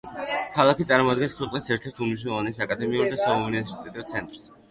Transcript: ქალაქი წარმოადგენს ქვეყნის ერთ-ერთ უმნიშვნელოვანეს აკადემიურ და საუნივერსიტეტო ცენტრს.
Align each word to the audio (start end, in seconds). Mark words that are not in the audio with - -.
ქალაქი 0.53 0.85
წარმოადგენს 0.89 1.35
ქვეყნის 1.41 1.67
ერთ-ერთ 1.75 2.01
უმნიშვნელოვანეს 2.05 2.59
აკადემიურ 2.67 3.13
და 3.13 3.21
საუნივერსიტეტო 3.27 4.09
ცენტრს. 4.15 4.43